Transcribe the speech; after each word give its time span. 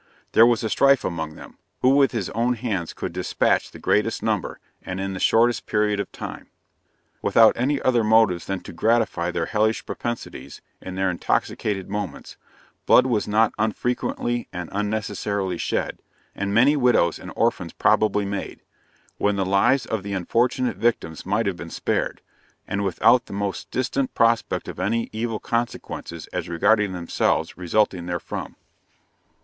there 0.31 0.47
was 0.47 0.63
a 0.63 0.69
strife 0.71 1.05
among 1.05 1.35
them, 1.35 1.59
who 1.83 1.89
with 1.95 2.11
his 2.11 2.31
own 2.31 2.55
hands 2.55 2.91
could 2.91 3.13
despatch 3.13 3.69
the 3.69 3.77
greatest 3.77 4.23
number, 4.23 4.59
and 4.81 4.99
in 4.99 5.13
the 5.13 5.19
shortest 5.19 5.67
period 5.67 5.99
of 5.99 6.11
time. 6.11 6.47
Without 7.21 7.55
any 7.55 7.79
other 7.83 8.03
motives 8.03 8.45
than 8.47 8.59
to 8.61 8.73
gratify 8.73 9.29
their 9.29 9.45
hellish 9.45 9.85
propensities 9.85 10.59
(in 10.81 10.95
their 10.95 11.11
intoxicated 11.11 11.87
moments), 11.87 12.35
blood 12.87 13.05
was 13.05 13.27
not 13.27 13.53
unfrequently 13.59 14.47
and 14.51 14.69
unnecessarily 14.73 15.55
shed, 15.59 15.99
and 16.33 16.51
many 16.51 16.75
widows 16.75 17.19
and 17.19 17.31
orphans 17.35 17.71
probably 17.71 18.25
made, 18.25 18.61
when 19.19 19.35
the 19.35 19.45
lives 19.45 19.85
of 19.85 20.01
the 20.01 20.13
unfortunate 20.13 20.77
victims 20.77 21.27
might 21.27 21.45
have 21.45 21.57
been 21.57 21.69
spared, 21.69 22.21
and 22.67 22.83
without 22.83 23.27
the 23.27 23.33
most 23.33 23.69
distant 23.69 24.15
prospect 24.15 24.67
of 24.67 24.79
any 24.79 25.11
evil 25.13 25.37
consequences 25.39 26.25
(as 26.33 26.49
regarded 26.49 26.91
themselves), 26.91 27.55
resulting 27.55 28.07
therefrom. 28.07 28.55